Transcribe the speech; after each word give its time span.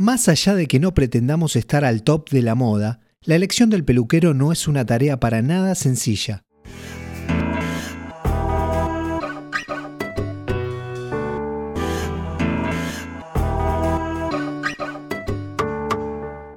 Más 0.00 0.30
allá 0.30 0.54
de 0.54 0.66
que 0.66 0.80
no 0.80 0.94
pretendamos 0.94 1.56
estar 1.56 1.84
al 1.84 2.02
top 2.04 2.30
de 2.30 2.40
la 2.40 2.54
moda, 2.54 3.00
la 3.22 3.34
elección 3.34 3.68
del 3.68 3.84
peluquero 3.84 4.32
no 4.32 4.50
es 4.50 4.66
una 4.66 4.86
tarea 4.86 5.20
para 5.20 5.42
nada 5.42 5.74
sencilla. 5.74 6.42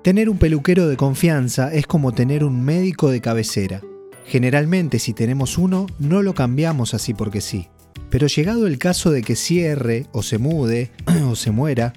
Tener 0.04 0.30
un 0.30 0.38
peluquero 0.38 0.88
de 0.88 0.96
confianza 0.96 1.73
es 1.73 1.86
como 1.86 2.14
tener 2.14 2.46
un 2.46 2.64
médico 2.64 3.12
de 3.12 3.20
cabecera. 3.20 3.82
Generalmente 4.25 5.00
si 5.00 5.12
tenemos 5.12 5.57
uno, 5.57 5.88
no 6.00 6.21
lo 6.21 6.34
cambiamos 6.34 6.94
así 6.94 7.14
porque 7.14 7.41
sí. 7.41 7.68
Pero 8.10 8.28
llegado 8.28 8.68
el 8.68 8.78
caso 8.78 9.12
de 9.12 9.21
que 9.21 9.36
cierre, 9.36 10.05
o 10.14 10.23
se 10.23 10.38
mude, 10.38 10.91
o 11.28 11.36
se 11.36 11.52
muera, 11.52 11.91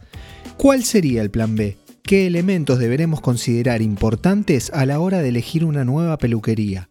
¿cuál 0.56 0.84
sería 0.84 1.22
el 1.22 1.30
plan 1.30 1.56
B? 1.56 1.76
¿Qué 2.02 2.26
elementos 2.26 2.78
deberemos 2.78 3.20
considerar 3.20 3.82
importantes 3.82 4.70
a 4.72 4.86
la 4.86 5.00
hora 5.00 5.22
de 5.22 5.30
elegir 5.30 5.64
una 5.64 5.84
nueva 5.84 6.18
peluquería? 6.18 6.90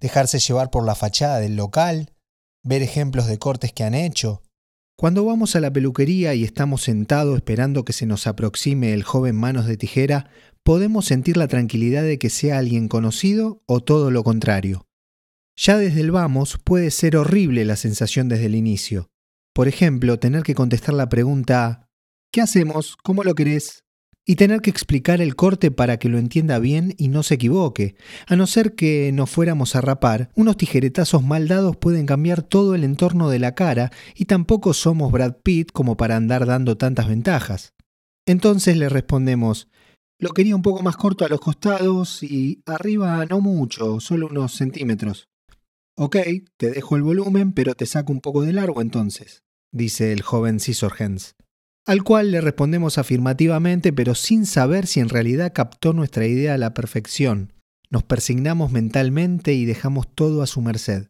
Dejarse 0.00 0.38
llevar 0.38 0.70
por 0.70 0.84
la 0.84 0.94
fachada 0.94 1.38
del 1.38 1.56
local, 1.56 2.12
ver 2.62 2.82
ejemplos 2.82 3.26
de 3.26 3.38
cortes 3.38 3.72
que 3.72 3.84
han 3.84 3.94
hecho, 3.94 4.42
cuando 5.00 5.24
vamos 5.24 5.54
a 5.54 5.60
la 5.60 5.72
peluquería 5.72 6.34
y 6.34 6.42
estamos 6.42 6.82
sentados 6.82 7.36
esperando 7.36 7.84
que 7.84 7.92
se 7.92 8.04
nos 8.04 8.26
aproxime 8.26 8.92
el 8.92 9.04
joven 9.04 9.36
manos 9.36 9.66
de 9.66 9.76
tijera, 9.76 10.28
podemos 10.64 11.04
sentir 11.04 11.36
la 11.36 11.46
tranquilidad 11.46 12.02
de 12.02 12.18
que 12.18 12.30
sea 12.30 12.58
alguien 12.58 12.88
conocido 12.88 13.62
o 13.66 13.78
todo 13.80 14.10
lo 14.10 14.24
contrario. 14.24 14.88
Ya 15.56 15.78
desde 15.78 16.00
el 16.00 16.10
vamos 16.10 16.58
puede 16.64 16.90
ser 16.90 17.16
horrible 17.16 17.64
la 17.64 17.76
sensación 17.76 18.28
desde 18.28 18.46
el 18.46 18.56
inicio. 18.56 19.08
Por 19.58 19.66
ejemplo, 19.66 20.20
tener 20.20 20.44
que 20.44 20.54
contestar 20.54 20.94
la 20.94 21.08
pregunta 21.08 21.88
¿Qué 22.32 22.40
hacemos? 22.40 22.96
¿Cómo 23.02 23.24
lo 23.24 23.34
querés? 23.34 23.82
y 24.24 24.36
tener 24.36 24.60
que 24.60 24.70
explicar 24.70 25.20
el 25.20 25.34
corte 25.34 25.72
para 25.72 25.98
que 25.98 26.08
lo 26.08 26.18
entienda 26.18 26.60
bien 26.60 26.94
y 26.96 27.08
no 27.08 27.24
se 27.24 27.34
equivoque. 27.34 27.96
A 28.28 28.36
no 28.36 28.46
ser 28.46 28.76
que 28.76 29.10
nos 29.10 29.30
fuéramos 29.30 29.74
a 29.74 29.80
rapar, 29.80 30.30
unos 30.36 30.56
tijeretazos 30.58 31.24
mal 31.24 31.48
dados 31.48 31.76
pueden 31.76 32.06
cambiar 32.06 32.42
todo 32.42 32.76
el 32.76 32.84
entorno 32.84 33.30
de 33.30 33.40
la 33.40 33.56
cara 33.56 33.90
y 34.14 34.26
tampoco 34.26 34.74
somos 34.74 35.10
Brad 35.10 35.38
Pitt 35.42 35.72
como 35.72 35.96
para 35.96 36.14
andar 36.14 36.46
dando 36.46 36.76
tantas 36.76 37.08
ventajas. 37.08 37.72
Entonces 38.26 38.76
le 38.76 38.88
respondemos, 38.88 39.66
lo 40.20 40.30
quería 40.30 40.54
un 40.54 40.62
poco 40.62 40.84
más 40.84 40.96
corto 40.96 41.24
a 41.24 41.28
los 41.28 41.40
costados 41.40 42.22
y 42.22 42.62
arriba 42.64 43.26
no 43.26 43.40
mucho, 43.40 43.98
solo 43.98 44.28
unos 44.28 44.52
centímetros. 44.52 45.26
Ok, 45.96 46.16
te 46.56 46.70
dejo 46.70 46.94
el 46.94 47.02
volumen, 47.02 47.52
pero 47.52 47.74
te 47.74 47.86
saco 47.86 48.12
un 48.12 48.20
poco 48.20 48.42
de 48.42 48.52
largo 48.52 48.82
entonces, 48.82 49.42
dice 49.72 50.12
el 50.12 50.22
joven 50.22 50.60
Scissorhands 50.60 51.36
al 51.88 52.04
cual 52.04 52.32
le 52.32 52.42
respondemos 52.42 52.98
afirmativamente, 52.98 53.94
pero 53.94 54.14
sin 54.14 54.44
saber 54.44 54.86
si 54.86 55.00
en 55.00 55.08
realidad 55.08 55.54
captó 55.54 55.94
nuestra 55.94 56.26
idea 56.26 56.52
a 56.52 56.58
la 56.58 56.74
perfección. 56.74 57.54
Nos 57.88 58.02
persignamos 58.02 58.70
mentalmente 58.70 59.54
y 59.54 59.64
dejamos 59.64 60.06
todo 60.14 60.42
a 60.42 60.46
su 60.46 60.60
merced. 60.60 61.06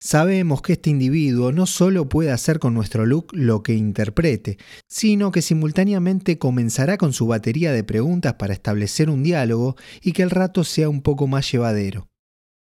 Sabemos 0.00 0.62
que 0.62 0.74
este 0.74 0.90
individuo 0.90 1.50
no 1.50 1.66
solo 1.66 2.08
puede 2.08 2.30
hacer 2.30 2.60
con 2.60 2.74
nuestro 2.74 3.06
look 3.06 3.32
lo 3.32 3.64
que 3.64 3.74
interprete, 3.74 4.56
sino 4.88 5.32
que 5.32 5.42
simultáneamente 5.42 6.38
comenzará 6.38 6.96
con 6.96 7.12
su 7.12 7.26
batería 7.26 7.72
de 7.72 7.82
preguntas 7.82 8.34
para 8.34 8.52
establecer 8.52 9.10
un 9.10 9.24
diálogo 9.24 9.74
y 10.00 10.12
que 10.12 10.22
el 10.22 10.30
rato 10.30 10.62
sea 10.62 10.88
un 10.88 11.02
poco 11.02 11.26
más 11.26 11.50
llevadero. 11.50 12.06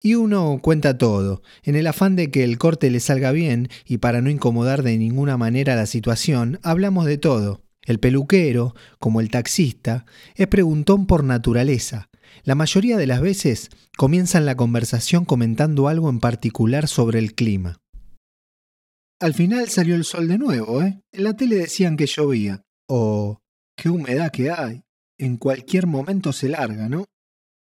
Y 0.00 0.14
uno 0.14 0.60
cuenta 0.62 0.96
todo, 0.96 1.42
en 1.64 1.74
el 1.74 1.86
afán 1.88 2.14
de 2.14 2.30
que 2.30 2.44
el 2.44 2.58
corte 2.58 2.90
le 2.90 3.00
salga 3.00 3.32
bien 3.32 3.68
y 3.84 3.98
para 3.98 4.20
no 4.20 4.30
incomodar 4.30 4.82
de 4.82 4.96
ninguna 4.96 5.36
manera 5.36 5.74
la 5.74 5.86
situación, 5.86 6.60
hablamos 6.62 7.04
de 7.06 7.18
todo. 7.18 7.62
El 7.84 7.98
peluquero, 7.98 8.74
como 8.98 9.20
el 9.20 9.30
taxista, 9.30 10.04
es 10.36 10.46
preguntón 10.46 11.06
por 11.06 11.24
naturaleza. 11.24 12.10
La 12.44 12.54
mayoría 12.54 12.96
de 12.96 13.06
las 13.06 13.20
veces 13.20 13.70
comienzan 13.96 14.46
la 14.46 14.56
conversación 14.56 15.24
comentando 15.24 15.88
algo 15.88 16.10
en 16.10 16.20
particular 16.20 16.86
sobre 16.86 17.18
el 17.18 17.34
clima. 17.34 17.80
Al 19.20 19.34
final 19.34 19.68
salió 19.68 19.96
el 19.96 20.04
sol 20.04 20.28
de 20.28 20.38
nuevo, 20.38 20.82
¿eh? 20.82 21.00
En 21.10 21.24
la 21.24 21.34
tele 21.34 21.56
decían 21.56 21.96
que 21.96 22.06
llovía. 22.06 22.62
O, 22.88 23.40
qué 23.76 23.88
humedad 23.88 24.30
que 24.30 24.50
hay. 24.50 24.84
En 25.18 25.36
cualquier 25.38 25.88
momento 25.88 26.32
se 26.32 26.48
larga, 26.48 26.88
¿no? 26.88 27.06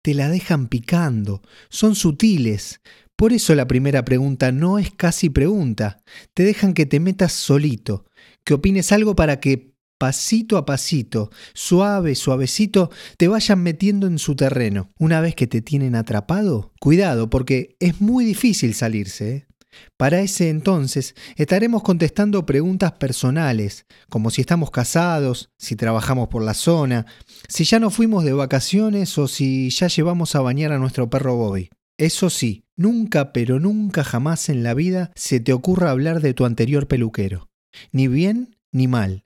Te 0.01 0.13
la 0.13 0.29
dejan 0.29 0.67
picando, 0.67 1.41
son 1.69 1.95
sutiles. 1.95 2.81
Por 3.15 3.33
eso 3.33 3.53
la 3.53 3.67
primera 3.67 4.05
pregunta 4.05 4.51
no 4.51 4.79
es 4.79 4.91
casi 4.91 5.29
pregunta, 5.29 6.01
te 6.33 6.43
dejan 6.43 6.73
que 6.73 6.85
te 6.85 6.99
metas 6.99 7.33
solito, 7.33 8.05
que 8.45 8.53
opines 8.53 8.91
algo 8.91 9.15
para 9.15 9.39
que 9.39 9.73
pasito 9.99 10.55
a 10.57 10.65
pasito, 10.65 11.29
suave, 11.53 12.15
suavecito, 12.15 12.89
te 13.17 13.27
vayan 13.27 13.61
metiendo 13.61 14.07
en 14.07 14.17
su 14.17 14.35
terreno. 14.35 14.89
Una 14.97 15.19
vez 15.19 15.35
que 15.35 15.45
te 15.45 15.61
tienen 15.61 15.93
atrapado, 15.95 16.71
cuidado, 16.79 17.29
porque 17.29 17.75
es 17.79 17.99
muy 17.99 18.23
difícil 18.23 18.73
salirse. 18.73 19.35
¿eh? 19.35 19.48
Para 19.97 20.21
ese 20.21 20.49
entonces 20.49 21.15
estaremos 21.35 21.83
contestando 21.83 22.45
preguntas 22.45 22.93
personales, 22.93 23.85
como 24.09 24.31
si 24.31 24.41
estamos 24.41 24.71
casados, 24.71 25.49
si 25.57 25.75
trabajamos 25.75 26.29
por 26.29 26.43
la 26.43 26.53
zona, 26.53 27.05
si 27.47 27.63
ya 27.65 27.79
no 27.79 27.89
fuimos 27.89 28.23
de 28.23 28.33
vacaciones 28.33 29.17
o 29.17 29.27
si 29.27 29.69
ya 29.69 29.87
llevamos 29.87 30.35
a 30.35 30.41
bañar 30.41 30.71
a 30.71 30.79
nuestro 30.79 31.09
perro 31.09 31.35
Bobby. 31.35 31.69
Eso 31.97 32.29
sí, 32.29 32.63
nunca 32.77 33.33
pero 33.33 33.59
nunca 33.59 34.03
jamás 34.03 34.49
en 34.49 34.63
la 34.63 34.73
vida 34.73 35.11
se 35.15 35.39
te 35.39 35.53
ocurra 35.53 35.91
hablar 35.91 36.21
de 36.21 36.33
tu 36.33 36.45
anterior 36.45 36.87
peluquero, 36.87 37.49
ni 37.91 38.07
bien 38.07 38.55
ni 38.71 38.87
mal. 38.87 39.25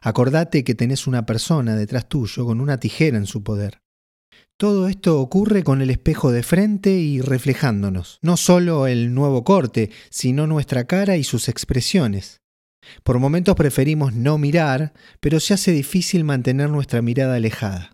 Acordate 0.00 0.64
que 0.64 0.74
tenés 0.74 1.06
una 1.06 1.26
persona 1.26 1.76
detrás 1.76 2.08
tuyo 2.08 2.44
con 2.44 2.60
una 2.60 2.78
tijera 2.78 3.18
en 3.18 3.26
su 3.26 3.42
poder. 3.42 3.81
Todo 4.58 4.86
esto 4.88 5.20
ocurre 5.20 5.64
con 5.64 5.82
el 5.82 5.90
espejo 5.90 6.30
de 6.30 6.42
frente 6.42 6.92
y 6.92 7.20
reflejándonos, 7.20 8.18
no 8.22 8.36
solo 8.36 8.86
el 8.86 9.12
nuevo 9.14 9.42
corte, 9.44 9.90
sino 10.10 10.46
nuestra 10.46 10.84
cara 10.84 11.16
y 11.16 11.24
sus 11.24 11.48
expresiones. 11.48 12.38
Por 13.02 13.18
momentos 13.18 13.56
preferimos 13.56 14.12
no 14.14 14.38
mirar, 14.38 14.92
pero 15.20 15.40
se 15.40 15.54
hace 15.54 15.72
difícil 15.72 16.24
mantener 16.24 16.70
nuestra 16.70 17.02
mirada 17.02 17.36
alejada. 17.36 17.92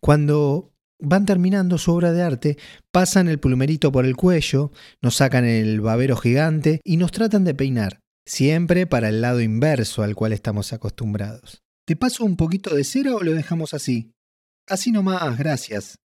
Cuando 0.00 0.72
van 0.98 1.26
terminando 1.26 1.78
su 1.78 1.92
obra 1.92 2.12
de 2.12 2.22
arte, 2.22 2.58
pasan 2.90 3.28
el 3.28 3.38
plumerito 3.40 3.90
por 3.92 4.06
el 4.06 4.16
cuello, 4.16 4.70
nos 5.00 5.16
sacan 5.16 5.44
el 5.44 5.80
babero 5.80 6.16
gigante 6.16 6.80
y 6.84 6.96
nos 6.96 7.12
tratan 7.12 7.44
de 7.44 7.54
peinar, 7.54 8.00
siempre 8.26 8.86
para 8.86 9.08
el 9.08 9.20
lado 9.20 9.40
inverso 9.40 10.02
al 10.02 10.14
cual 10.14 10.32
estamos 10.32 10.72
acostumbrados. 10.72 11.62
¿Te 11.86 11.96
paso 11.96 12.24
un 12.24 12.36
poquito 12.36 12.74
de 12.74 12.84
cera 12.84 13.14
o 13.16 13.22
lo 13.22 13.32
dejamos 13.32 13.74
así? 13.74 14.12
Así 14.68 14.92
nomás, 14.92 15.36
gracias. 15.38 15.98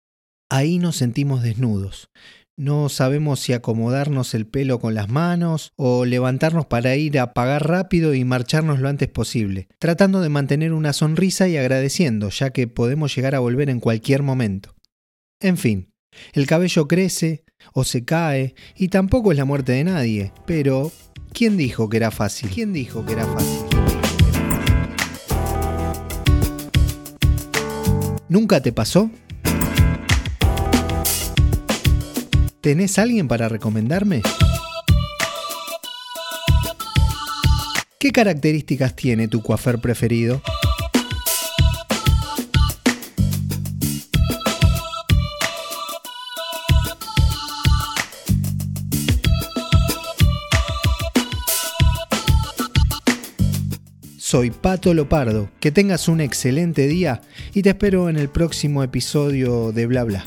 Ahí 0.49 0.77
nos 0.77 0.97
sentimos 0.97 1.43
desnudos. 1.43 2.09
No 2.57 2.87
sabemos 2.87 3.41
si 3.41 3.51
acomodarnos 3.51 4.33
el 4.33 4.47
pelo 4.47 4.79
con 4.79 4.93
las 4.93 5.09
manos 5.09 5.73
o 5.75 6.05
levantarnos 6.05 6.65
para 6.65 6.95
ir 6.95 7.19
a 7.19 7.33
pagar 7.33 7.67
rápido 7.67 8.13
y 8.13 8.23
marcharnos 8.23 8.79
lo 8.79 8.87
antes 8.87 9.09
posible, 9.09 9.67
tratando 9.77 10.21
de 10.21 10.29
mantener 10.29 10.71
una 10.71 10.93
sonrisa 10.93 11.49
y 11.49 11.57
agradeciendo, 11.57 12.29
ya 12.29 12.51
que 12.51 12.67
podemos 12.67 13.13
llegar 13.13 13.35
a 13.35 13.39
volver 13.39 13.69
en 13.69 13.81
cualquier 13.81 14.23
momento. 14.23 14.73
En 15.41 15.57
fin, 15.57 15.91
el 16.31 16.47
cabello 16.47 16.87
crece 16.87 17.43
o 17.73 17.83
se 17.83 18.05
cae 18.05 18.55
y 18.77 18.87
tampoco 18.87 19.33
es 19.33 19.37
la 19.37 19.45
muerte 19.45 19.73
de 19.73 19.83
nadie, 19.83 20.31
pero 20.45 20.93
¿quién 21.33 21.57
dijo 21.57 21.89
que 21.89 21.97
era 21.97 22.11
fácil? 22.11 22.49
¿Quién 22.49 22.71
dijo 22.71 23.05
que 23.05 23.13
era 23.13 23.25
fácil? 23.25 23.74
¿Nunca 28.35 28.59
te 28.59 28.73
pasó? 28.73 29.09
¿Tenés 32.59 32.99
alguien 32.99 33.29
para 33.29 33.47
recomendarme? 33.47 34.23
¿Qué 37.97 38.11
características 38.11 38.93
tiene 38.93 39.29
tu 39.29 39.41
coafer 39.41 39.79
preferido? 39.79 40.41
Soy 54.35 54.51
Pato 54.51 54.93
Lopardo, 54.93 55.49
que 55.61 55.71
tengas 55.71 56.09
un 56.09 56.19
excelente 56.19 56.87
día 56.87 57.21
y 57.53 57.61
te 57.61 57.69
espero 57.69 58.09
en 58.09 58.17
el 58.17 58.27
próximo 58.27 58.83
episodio 58.83 59.71
de 59.71 59.85
Bla 59.85 60.03
Bla. 60.03 60.25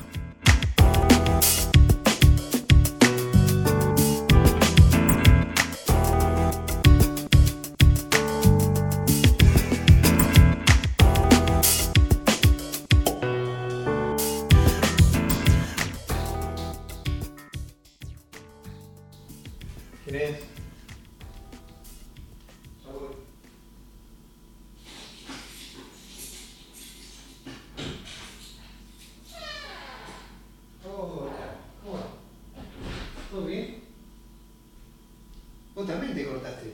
Vos 35.78 35.86
también 35.86 36.12
te 36.12 36.26
cortaste. 36.26 36.72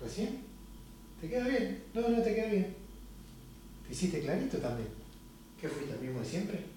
¿Recién? 0.00 0.38
¿Te 1.20 1.28
queda 1.28 1.46
bien? 1.46 1.82
No, 1.92 2.08
no 2.08 2.22
te 2.22 2.34
queda 2.34 2.46
bien. 2.46 2.74
¿Te 3.86 3.92
hiciste 3.92 4.22
clarito 4.22 4.56
también? 4.56 4.88
¿Qué 5.60 5.68
fuiste 5.68 5.92
el 5.92 6.00
mismo 6.00 6.20
de 6.20 6.24
siempre? 6.24 6.73